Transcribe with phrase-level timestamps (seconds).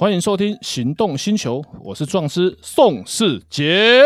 [0.00, 4.04] 欢迎收听《行动星球》，我是壮师宋世杰。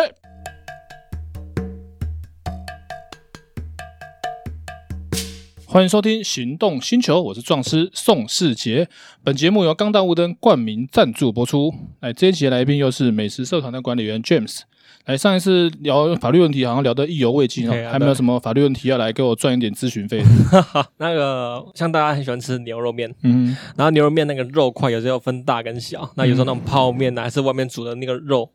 [5.67, 8.89] 欢迎收听《行动星球》，我是壮师宋世杰。
[9.23, 11.75] 本节目由钢弹雾灯冠名赞助播出。
[12.01, 14.61] 来，这一期的来宾又是美食社团的管理员 James。
[15.07, 20.23] 来，上一次聊法律问题，好像聊得意犹未尽哦，okay, 还没有什么法律问题要来给我赚一点咨询费。
[20.99, 28.49] 那个，像大家很喜欢吃牛肉面，嗯，然后牛肉面那个肉块有时候分大跟小，那有时候那种泡面呢，还是外面煮的那个肉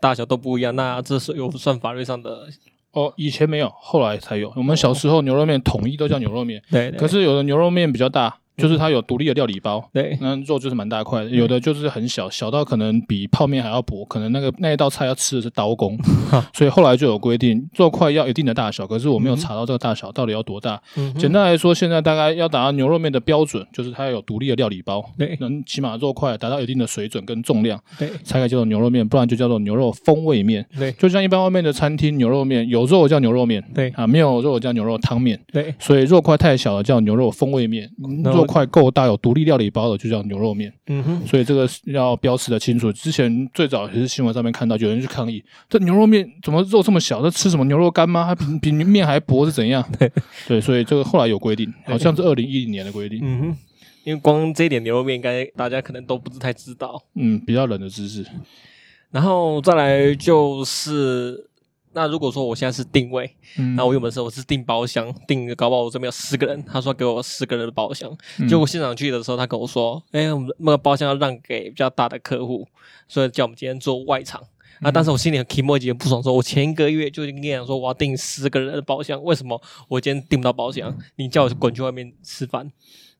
[0.00, 2.46] 大小都不一样，那这是有算法律上的。
[2.92, 4.52] 哦，以前没有，后来才有。
[4.56, 6.98] 我们小时候牛肉面统一都叫牛肉面，对，对。
[6.98, 8.36] 可是有的牛肉面比较大。
[8.60, 15.96] 就是它有独立的料理包，对，那肉就是蛮大块的，有的就是很小，小到可能比泡面还要薄，可能那个那一道菜要吃的是刀工，
[16.52, 20.80] 所以后来就有规定，肉块要一定的大小，可是我没有查到这个大小到底要多大。
[20.96, 30.66] 嗯、简单来说，现在大概要达到牛肉面的标准，就是它要有独立的料理包，对，能起码肉块达到一定的水准跟重量，对，才可以叫做牛肉面，不然就叫做牛肉风味面。
[30.78, 33.90] 对，就像一般外面的餐厅牛肉面，有肉叫牛肉面，对。
[33.90, 37.90] 啊，没有肉叫牛肉汤面，对，所以肉块太小了叫牛肉风味面，
[38.24, 39.30] 肉块够大有独。
[39.32, 42.92] 立料理包的就叫牛肉面，嗯哼，所以这个要标识的清楚。
[42.92, 47.22] 之前最早也是新闻上面看到有人去抗议，这牛肉面怎么肉这么小？
[47.22, 48.26] 这吃什么牛肉干吗？
[48.26, 49.82] 它比 比面还薄是怎样？
[49.98, 50.10] 对
[50.48, 53.20] 对，所以这个后来有规定，好像是二零一零年的规定。
[53.22, 53.56] 嗯哼，
[54.02, 57.00] 因为光这一点牛肉面，应该大家可能都不是太知道。
[57.14, 58.26] 嗯，比较冷的知识。
[59.12, 61.49] 然后再来就是。
[61.92, 72.66] 那如果说我现在是定位，嗯、那我原本事我是订包厢，订搞不好我这边有十个人，他说给我十个人的包厢，嗯、结果现场去的时候，他跟我说，哎、欸，我们那个包厢要让给比较大的客户，
[73.08, 74.40] 所以叫我们今天做外场。
[74.82, 80.96] 嗯、啊，但是我心里很 emo 不爽说，说我前一个月就已经跟你讲说我要订十个人的包厢，为什么我今天订不到包厢？
[81.16, 82.70] 你叫我滚去外面吃饭。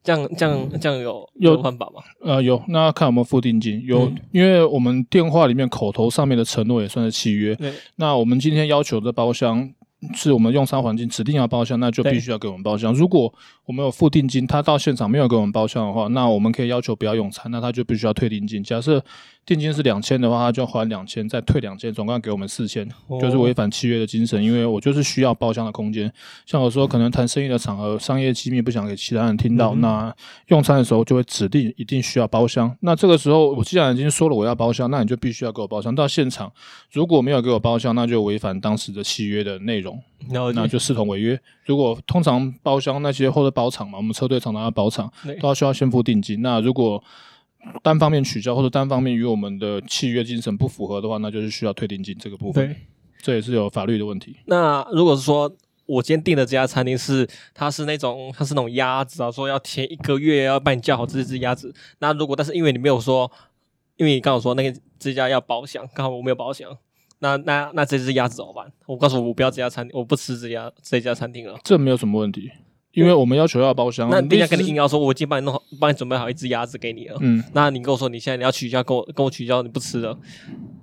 [0.02, 2.02] 这样这样这样有有环保吗？
[2.22, 3.82] 呃，有，那看有没有付定金。
[3.84, 7.56] 有，嗯、因为我们电话里面口头上面的承诺也算是契约。
[7.96, 9.70] 那我们今天要求的包厢
[10.14, 12.92] 是我们用餐环境指定要包厢，那就必须要给我们包厢。
[12.94, 13.32] 如果
[13.66, 18.62] 我们有付定金，他到现场没有给我们包厢的话，那我们可以要求不要用餐，那他就必须要退定金。
[18.62, 19.02] 假设。
[19.46, 22.86] 定金是两千的话，他就还两千，再退两千，总共给我们四千，
[23.20, 24.40] 就是违反契约的精神。
[24.40, 26.12] 因为我就是需要包厢的空间，
[26.44, 30.14] 像我说可能谈生意的场合，商业机密不想给其他人听到，那
[30.48, 32.72] 用餐的时候就会指定一定需要包厢。
[32.80, 35.92] 那这个时候我既然已经说了我要包厢，那你就必须要给我包厢。
[35.92, 36.52] 到现场
[36.92, 39.89] 如果没有给我包厢，那就违反当时的契约的内容，
[40.54, 41.40] 那就视同违约。
[41.64, 46.42] 如果通常包厢那些或者包场嘛，我们车队常常要包场，都要需要先付定金。
[46.42, 47.02] 那如果
[47.82, 52.66] 单方面取消或者单方面与我们的契约精神不符合的话，那就是需要退定金这个部分。
[52.66, 52.76] 对，
[53.20, 54.36] 这也是有法律的问题。
[54.46, 55.50] 那如果是说
[55.86, 61.74] 我今天订的这家餐厅是，它是那种它是那种鸭子啊，说要前一个月要帮你叫好这只鸭子。
[61.98, 63.30] 那如果但是因为你没有说，
[63.96, 66.70] 因为你刚好说那个这家要包厢，刚好我没有包厢，
[67.20, 68.70] 那那那这只鸭子怎么办？
[68.86, 71.58] 我告诉我我不要这家餐厅，我不吃这家这家餐厅了。
[71.64, 72.50] 这没有什么问题。
[72.92, 77.16] 因为我们要求要包厢，那人家跟你硬要说，我已经帮你弄好，帮你准备好一只鸭子给你了。
[77.20, 80.18] 嗯，那你跟我说你现在你要取消，跟我跟我取消，你不吃了，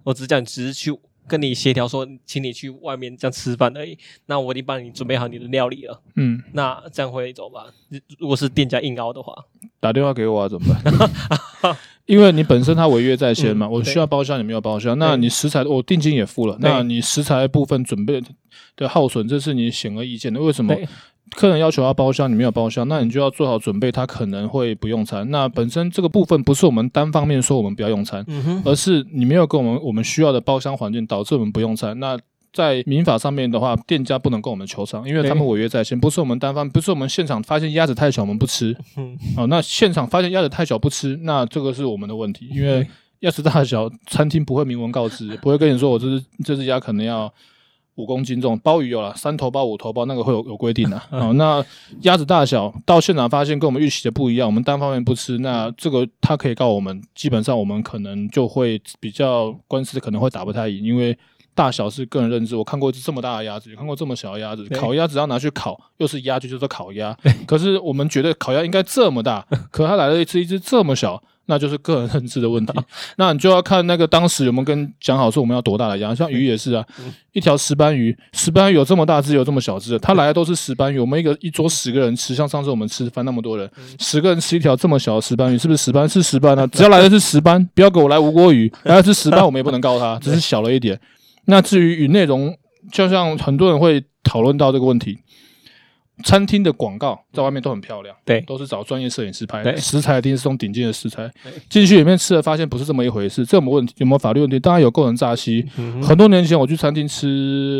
[0.05, 0.97] 我只叫你只是去
[1.27, 3.97] 跟你协调说，请你去外面这样吃饭而已。
[4.27, 6.01] 那我已经帮你准备好你的料理了。
[6.15, 7.65] 嗯，那这样会怎么办？
[8.17, 9.35] 如果是店家硬凹的话，
[9.81, 10.73] 打电话给我啊，怎么
[11.61, 11.75] 办？
[12.07, 18.21] 因为你本身他违约在先嘛，嗯、我需要包厢，你没有包厢，对那你食材我定金也付了，那你食材部分准备
[18.75, 20.41] 的耗损，这是你显而易见的。
[20.41, 20.75] 为什么？
[21.35, 25.29] 客人要求要包厢，你没有包厢，那你就要做好准备，他可能会不用餐。
[25.29, 31.99] 那本身这个部分不是我们单方面说我们不要用餐，嗯、而是你没有给我们我们需要的包厢环境，导致我们不用餐。
[31.99, 32.17] 那
[32.57, 38.75] 在民法上面的话，店家不能跟我们求偿，因为他们违约在先，不是我们单方，不是我们现场发现鸭子太小，我们不吃。
[38.95, 42.87] 嗯， 哦，那现场发现鸭子太小不吃，那这个是我们的问题，因为
[43.19, 47.31] 鸭子大小，餐厅不会明文告知， 不会跟你说我这只这只鸭可能要。
[47.97, 51.01] 五公斤重，鲍鱼有了三头鲍、五头鲍，那个会有有规定的。
[51.09, 51.65] 哦，那
[52.01, 61.17] 鸭子大小到现场发现跟我们预期的不一样，我们单方面不吃，那这个他可以告我们，基本上我们可能就会比较官司可能会打不太赢，因为
[61.57, 62.55] 大小是个人认知。
[62.55, 67.17] 我看过一只这么大的鸭子，也看过这么小的鸭子，烤鸭只要拿去烤，又是鸭就叫做烤鸭。
[67.47, 71.21] 可是我们觉得烤鸭应该这么大， 可它来了一只一只这么小。
[71.49, 72.73] 那就是个人认知的问题，
[73.15, 76.85] 那你就要看那个当时有没有跟讲好说我们要多大的鸭，像鱼也是啊，
[77.31, 86.09] 一条石斑鱼，石斑鱼有这么大只，有这么小只的，他来的都是石斑鱼，我们一个一桌十个人吃，像上次我们吃饭那么多人，十个人吃一条这么小的石斑鱼，是不是石斑？
[86.09, 90.99] 是石斑啊，只要来的是石斑，不要给我来无锅鱼，来的是石斑，我们也不能告他，只是小了一点。
[91.47, 92.55] 那至于与内容，
[92.91, 95.17] 就像很多人会讨论到这个问题。
[96.23, 101.53] 餐厅的广告在外面都很漂亮，对，都是找专业摄影师拍的，食材一定是用顶尖的食材对。
[101.69, 103.93] 进去里面吃了，发现不是这么一回事，这有没有问题？
[103.97, 104.59] 有没有法律问题？
[104.59, 105.63] 当然有，构成诈欺。
[105.77, 107.27] 嗯很多年前我去餐厅吃、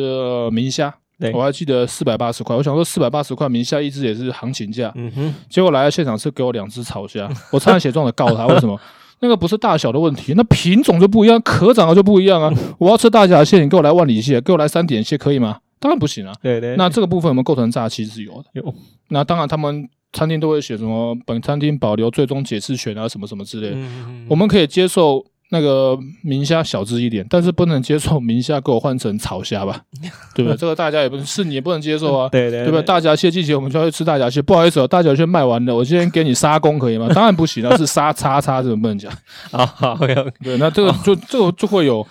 [0.05, 0.93] 呃、明虾，
[1.33, 8.79] 我还记得四百八十块，我想说四百八十块明虾一只也是行情价，嗯哼，结果来到现场是给我两只草虾，我差点写状的告他，为什么？
[9.19, 12.53] 那个不是大小的问题，那品种就不一样，壳长得就不一样啊！
[12.77, 15.57] 我要吃大闸蟹，你给我来万里蟹，给我来三点蟹，可以吗？
[15.79, 16.33] 当然不行啊！
[16.41, 18.45] 对对，那这个部分有没有构成诈欺是有的？
[18.53, 18.73] 有，
[19.09, 23.75] 那当然他们餐厅都会写什么本餐厅保留最终解释权啊，什么什么之类的。
[23.77, 29.81] 嗯我们可以接受那个明虾小只一点，但是不能接受明虾给我换成草虾吧？
[30.35, 30.57] 对不对？
[30.57, 32.81] 这个大家也不是你也不能接受啊，对对对不对？
[32.83, 37.07] 大闸蟹季节我们就要去吃大闸蟹，不好意思哦，大闸蟹卖完了，我今天给你杀工可以吗？
[37.13, 39.11] 当然不行了，是杀叉叉，这个不能讲。
[39.51, 42.05] 啊好，OK OK，对，那这个就这个就会有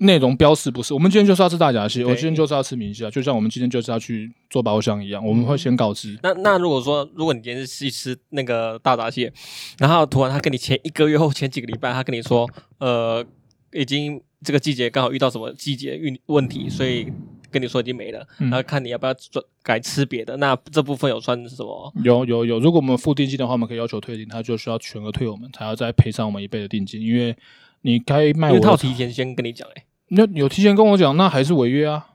[0.00, 0.92] 内容标示，不是？
[0.94, 6.18] 我们今天就是要吃大闸蟹，我今天就是要吃明虾，就像我们今天就是要去做包厢一样，我们会先告知。
[6.22, 9.32] 那那如果说，如果你今天是去吃那个大闸蟹，
[9.78, 12.48] 然后突然他跟你前一个月后前几个礼拜，他跟你说，
[12.78, 13.24] 呃，
[13.72, 17.06] 已经这个季节刚好遇到什么季节运问题，所以
[17.50, 20.34] 跟你说已经没了，嗯然后看你要不要转改吃别的。
[20.38, 21.92] 那这部分有算什么？
[22.02, 27.36] 有有有，如果我们付定金的话，我们可以要求退订，他就需要全额退我们，才要再赔偿我们一倍的定金，因为
[27.82, 32.06] 你该卖因为他有我的，提前先跟你讲、欸，哎，那有提前跟我讲，那还是违约啊，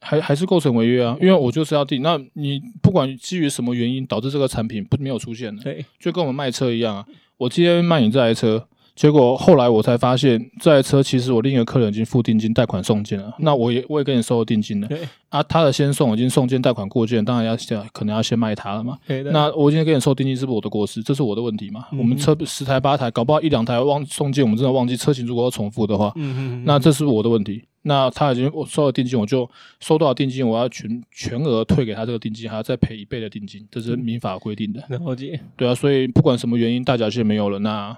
[0.00, 7.06] 还还是构成违约啊，因为我就是要定，那你不管基于什么原因导致这个产品不没有出现的，对，就跟我们卖车一样啊，
[7.36, 8.66] 我今天卖你这台车。
[8.94, 14.88] 结果后来我才发现，这台车其实我另一个客人已经付定金贷款送件了，那我也我也跟你收了定金了。
[14.88, 15.00] 对
[15.30, 18.98] 啊，他的先送已经送件贷款过件，当然要先可能要先卖他了嘛。
[19.32, 21.02] 那我今天给你收定金是不是我的过失？
[21.02, 21.86] 这是我的问题嘛？
[21.92, 27.64] 嗯我们车十台八台，搞不好一两台忘送件，我们真的忘记车型如果要重复的话，嗯嗯，那这是我的问题。
[27.84, 29.48] 那他已经我收了定金，我就
[29.80, 34.84] 收多少定金，我要全全额退给他这个定金，还要再赔一倍的定金，这是民法规定的。
[34.88, 37.96] 了解，对啊，所以不管什么原因，大闸蟹没有了，那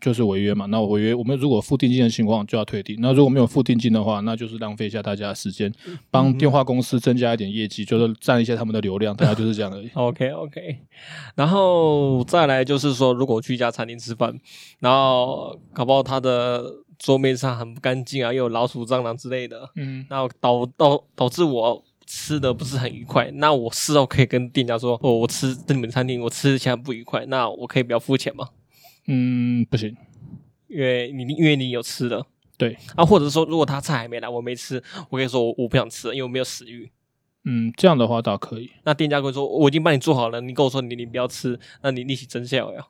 [0.00, 0.66] 就是违约嘛。
[0.66, 2.96] 那违约，我们如果付定金的情况就要退订。
[3.00, 5.72] 那如果没有付定金的话，那就是浪费一下大家的时间，
[6.10, 9.90] 帮电话公司增加一点业绩，就是占一些他们的流量，大概就是这样而已。
[9.94, 10.78] OK OK，
[11.34, 14.38] 然后再来就是说，如果去一家餐厅吃饭，
[14.80, 16.64] 然后搞不好他的
[16.98, 23.30] 桌面上很不干净啊，又有老鼠、蟑螂之类的，嗯，然后导导导致我吃的不是很愉快。
[23.34, 28.48] 那我事后可以跟店家说，哦，我吃在你们餐厅我吃起来不愉快，那我可以不要付钱吗？
[29.06, 29.96] 嗯，不行。
[30.68, 32.24] 因为你因为你有吃的，
[32.56, 36.90] 对，啊，或者说如果他菜还没来，我没吃，我跟你说我我不想吃了，因为我没有食欲。
[37.44, 38.70] 嗯，这样的话倒可以。
[38.84, 42.86] 那店家会说我已经帮你做好了，你跟我说你你不要吃，那你利息真下呀。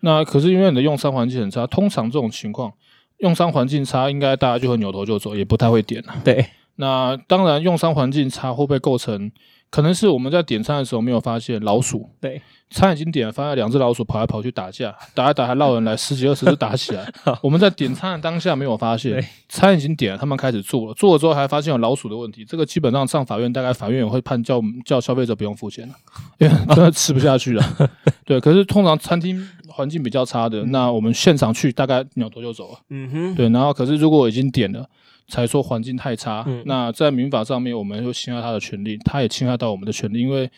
[0.00, 2.72] 那可是因为你的用餐环境很差，通常这种情况，
[3.18, 6.14] 用餐环境差，应该大家就会扭头就走，也不太会点了。
[6.24, 6.46] 对，
[6.76, 9.32] 那当然，用餐环境差会不会构成？
[9.70, 12.08] 可能是我们在点餐的时候没有发现老鼠。
[12.20, 17.06] 对，餐已经点了，发现两只老鼠跑来跑去打架， 打一打还闹人来，十几二十只打起来。
[17.42, 22.44] 我们在点餐的当下没有发现，餐已经点了，他们开始做了，做了之后还发现有老鼠的问题。
[22.44, 25.94] 这个基本上上法院，大概法院也会判叫叫消费者不用付钱了，
[26.40, 27.62] 因为真的吃不下去了。
[28.24, 32.78] 对，可是通常餐厅环境比较差的，那我们现场去大概扭头就走了。
[32.88, 34.88] 嗯哼，对，然后可是如果已经点了。
[35.28, 40.50] 才说环境太差，嗯、那在民法上面，我们会侵害他的权利，他也侵害到我们的权利，因为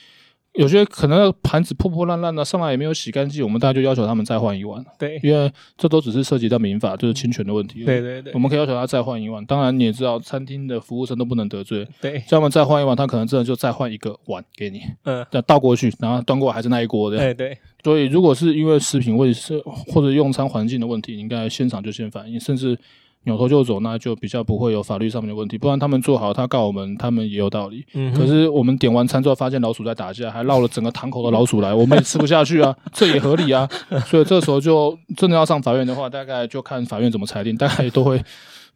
[0.54, 4.84] 有些可能盘子破破烂烂的，上来也没有洗干净，我们大家就要求他们再换一碗。
[4.98, 7.84] 对，因为这都只是涉及到民法，就是侵权的问题。
[7.84, 9.44] 对对对，我们可以要求他再换一碗。
[9.46, 17.16] 当然你也知道，餐厅的服务生都不能得罪，对，叫他们再换一碗，他可能真的就再换一个碗给你，嗯，那倒过去，然后端过来还是那一锅的。
[17.16, 17.58] 对对。
[17.84, 22.78] 所以如果是因为食品卫生或者用餐环境的问题，你应该现场就先反映，甚至。
[23.24, 25.58] 扭头就走，那就比较不会有法律上面的问题。
[25.58, 27.84] 不然他们做好，他告我们，他们也有道理。
[27.94, 33.68] 嗯，可是我们点完餐之后，发现老鼠在打架，还绕了整个堂口的老鼠来，我们也吃不下去啊， 这也合理啊。
[34.06, 38.22] 所以这时候就真的要上法院的话，大概就看法院怎么裁定，大概都会。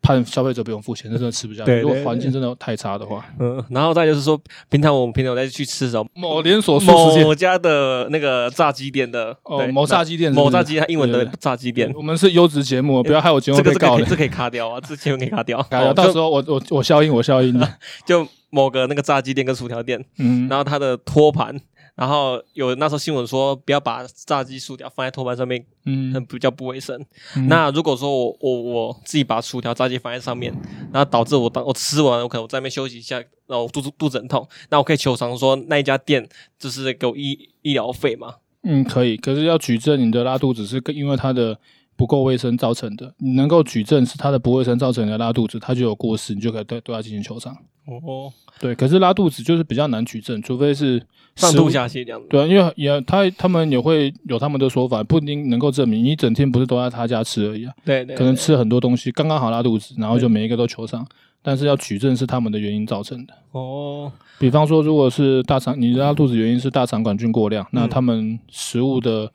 [0.04, 1.64] 判消费者不用付钱，那真的吃不下去。
[1.64, 11.90] 对对对，如果环境真的太差的话，嗯，然后再就是说，平常我们平常在去吃什么某连锁某家的那个炸鸡店的哦，某炸鸡店是是，某炸鸡，它英文的炸鸡店。
[11.96, 14.04] 我们是优质节目，不要害我节目被告了。
[14.04, 15.62] 这个、这个、可以卡掉啊，这节目可以卡掉。
[15.70, 17.66] 卡掉，到时候我我我消音，我消音的。
[18.04, 21.58] 就某个那个炸鸡店跟薯条店，嗯，然后它的托盘。
[21.94, 27.00] 然后有那时候新闻说，不要把炸鸡薯条放在托盘上面，嗯，比较不卫生。
[27.36, 30.52] 嗯、那如果说我我我自己把薯条炸鸡放在上面，
[30.92, 38.34] 然后导致我当我吃完，我可能我在那边休息一下，然后我肚子肚子很痛，那我可以求偿说那一家店就是给我医医疗费吗？
[38.64, 39.16] 嗯，可以。
[39.16, 41.58] 可是要举证你的拉肚子是因为它的
[41.96, 47.56] 不够卫生造成的，你能够举证是他的不卫生造成的拉肚子，他就有过失，你就可以对对它进行求偿。
[47.86, 51.00] 哦，对，可是拉肚子就是比较难举证，除非是
[51.36, 52.26] 上吐下泻这样子。
[52.30, 56.02] 对啊，因为也他他们也会有他们的说法，不一定能够证明。
[56.02, 57.74] 你整天不是都在他家吃而已啊？
[57.84, 61.06] 对对，对，可能吃很多东西，刚刚好拉肚子，然后就每一个都求偿。
[61.42, 63.34] 但是要举证是他们的原因造成的。
[63.52, 69.30] 哦，比方说，如果是大肠，你拉肚子原因是大肠杆菌过量，嗯、那他们食物的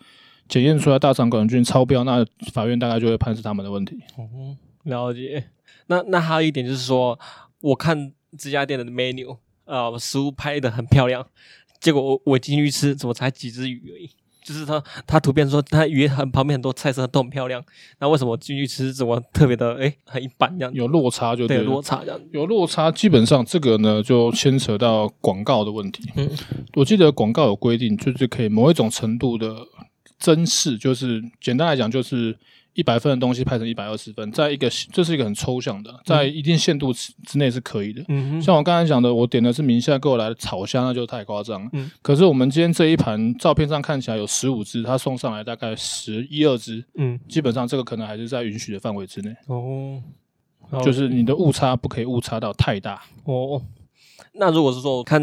[0.49, 3.97] 检验出来大肠杆菌超标，那法院大概就会判是他们的问题。
[4.17, 5.45] 哦，了解。
[5.87, 7.17] 那那还有一点就是说，
[7.61, 11.25] 我看这家店的 menu，呃，食物拍得很漂亮，
[11.79, 14.09] 结果我我进去吃，怎么才几只鱼而已？
[14.41, 17.63] 就是他他图片说他鱼很旁边很多菜色都很漂亮，
[17.99, 20.73] 那为什么进去吃怎么特别的诶很一般这样？
[20.73, 22.19] 有落差就对，对落差这样。
[22.31, 26.09] 有落差，基本上这个呢就牵扯到广告的问题。
[26.15, 26.27] 嗯，
[26.73, 29.55] 我记得广告有规定，就是可以某一种程度的
[30.19, 32.37] 增视，就是简单来讲就是。
[32.75, 38.01] 一百分的东西拍成一百二十分，在一个这是一个很抽象的，在一定限度之之内是可以的。
[38.07, 41.69] 嗯哼，像我刚才讲的，我点的是明夏给我来的炒虾，那就太夸张了。
[41.73, 46.85] 嗯，可是我们今天这一盘照片上看起来有十五只，他送上来大概十一二只。
[46.95, 49.35] 嗯，基本上这个可能还是在允许的范围之内。
[49.47, 50.01] 哦，
[50.81, 53.01] 就是你的误差不可以误差到太大。
[53.25, 53.61] 哦，
[54.35, 55.21] 那如果是说我看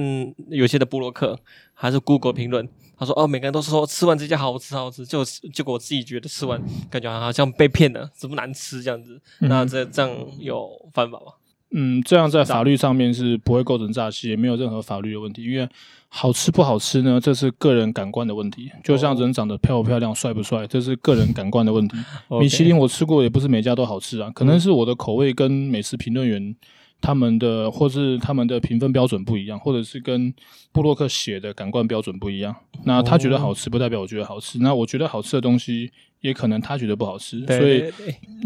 [0.51, 1.39] 有些的布洛克
[1.73, 2.69] 还是 Google 评论。
[2.99, 6.61] 他说：“哦，每个人都是说吃完这家好吃好吃，就结果我自己觉得吃完
[6.91, 9.21] 感觉好像被骗了，怎么难吃这样子。
[9.41, 11.33] 嗯、那这这样有犯法吗？
[11.73, 15.45] 嗯，这样在法律上面是不会构成诈欺，也没有任何法律的问题。
[15.45, 15.69] 因为
[16.09, 18.71] 好吃不好吃呢，这是个人感官的问题。
[18.83, 21.97] 就像人长得漂不漂亮、帅不帅，这是个人感官的问题。
[22.41, 26.57] 米其林我吃过，也不是每家都好吃啊，可能是我的口味跟美食评论员。”
[27.01, 30.33] 他们的或是他们的评分标准不一样，或者是跟
[30.73, 32.55] 布洛克写的感官标准不一样。
[32.85, 34.59] 那他觉得好吃，不代表我觉得好吃。
[34.59, 37.45] 那我觉得好吃的东西，也可能他觉得不好吃。
[37.47, 37.85] 所以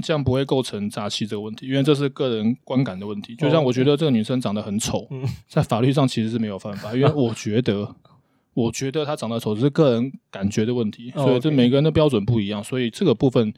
[0.02, 3.35] 这样不会构成诈欺这个问题，因为这是个人观感的问题。
[3.37, 5.09] 就像我觉得这个女生长得很丑，
[5.49, 7.95] 在法律上其实是没有犯法，因为我觉得，
[8.52, 11.11] 我觉得她长得丑只是个人感觉的问题。
[11.16, 13.54] 所以这每个人的标准不一样，所以这个部分。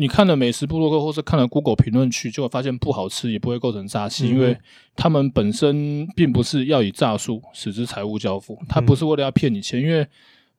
[0.00, 4.56] 你看了美食部落客，或是看了 Google 评论区，就会发现不好吃，也不会构成诈欺，嗯、因为
[4.94, 10.06] 他们本身并不是要以诈术使之财物交付，他不是为了要骗你钱，因为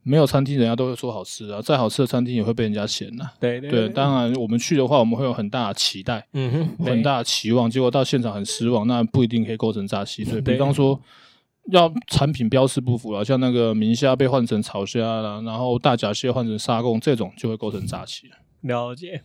[0.04, 3.34] 没有餐厅人家都会说好吃啊，再好吃的餐厅也会被人家嫌呐、啊。
[3.40, 10.26] 对对，当然我们去的话，我们会有很大的期待，嗯哼，很大的期望，结果到现场很失望，那不一定可以构成诈欺。
[10.26, 11.00] 所以，比方说
[11.72, 18.28] 要产品标示不符啊，像那个明虾被换成草虾了，然后大闸蟹换成沙贡，这种就会构成诈欺。
[18.28, 18.36] 了
[18.96, 19.22] 解，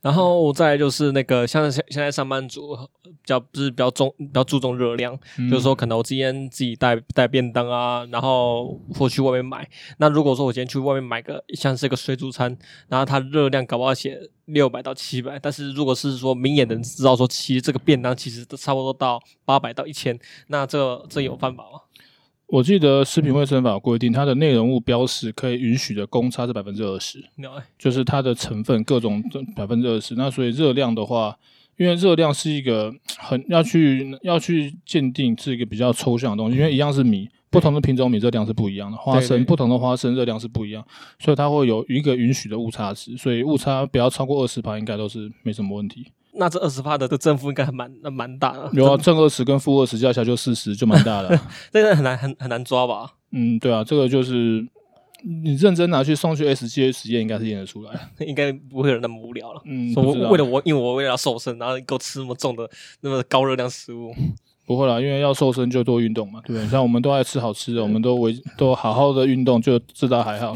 [0.00, 9.68] 然后再就是那个，像现现在上班族比较不是比较重比较注重热量，嗯、就是说可能我今天自己带带便当啊，然后或去外面买。
[9.98, 12.56] 那如果说我今天去外面买个像是一个水煮餐，
[12.88, 21.80] 然后它热量搞不好写六百到七百，但是如果是说明眼人知道说，其实这个便当其实都差不多到八百到一千，那这这有办法吗？
[22.50, 27.24] 我记得食品卫生法规定，它的内容物标识可以允许的公差是百分之二十，
[27.78, 29.22] 就是它的成分各种
[29.54, 30.14] 百分之二十。
[30.16, 31.36] 那所以热量的话，
[31.76, 40.84] 因为热量是一个很要去要去鉴定是一个比较抽象的东西，因为一样是米，不同的品种米热量是不一样的，花生不同的花生热量是不一样，
[41.20, 46.06] 所以它会有一个允许的误差值，所以误差不要超过二十趴，应该都是没什么问题。
[46.34, 48.70] 那这二十趴的的正负应该还蛮那蛮大的。
[48.72, 51.38] 有啊，正二十跟负二十加起来就四十，就蛮大的。
[51.72, 53.12] 这个很难很很难抓吧？
[53.32, 54.66] 嗯，对啊，这个就是
[55.42, 59.60] 你认真拿去送去 S G A 实验，应该是验得出来， 应该不会有那么无聊了。
[59.64, 62.68] 嗯，说为了我，因为我为了要瘦身，然后给我吃那么重的
[63.00, 64.14] 那么高热量食物，
[64.66, 66.68] 不会啦，因为要瘦身就多运动嘛，对不对？
[66.68, 70.54] 像我们都爱吃好吃的，我们都维都好好的运动，就知道还好。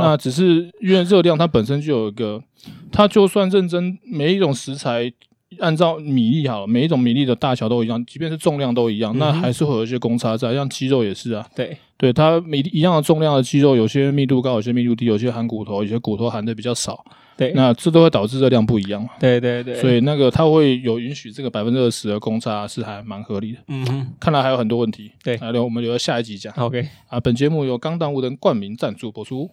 [0.00, 2.42] 那只是因为热量它本身就有一个，
[2.90, 5.12] 它就算认真每一种食材。
[5.58, 10.54] 按照米粒好了，每一种米粒的大小都一样，即便是重量都一样，嗯、那还是会有一些公差在。
[10.54, 17.04] 像鸡肉也是啊，对，对，它每一样的重量的鸡肉，有些密度高，有些密度低，有些含骨头，有些骨头含的比较少。
[17.36, 19.08] 对，那这都会导致热量不一样。
[19.18, 23.58] 对对对，所以那个它会有允许这个百分之二十的公差是还蛮合理的。
[23.68, 25.10] 嗯哼，看来还有很多问题。
[25.24, 26.52] 对，来留我们留到下一集讲。
[26.56, 29.50] OK，啊，本节目由钢弹五人冠名赞助播出。